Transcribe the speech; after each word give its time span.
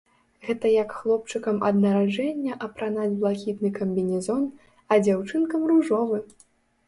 Гэта 0.45 0.69
як 0.83 0.93
хлопчыкам 0.99 1.57
ад 1.69 1.75
нараджэння 1.83 2.53
апранаць 2.69 3.13
блакітны 3.23 3.69
камбінезон, 3.77 4.41
а 4.95 4.99
дзяўчынкам 5.09 5.61
ружовы! 5.73 6.19